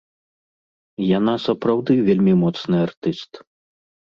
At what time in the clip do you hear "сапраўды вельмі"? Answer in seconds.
1.45-2.33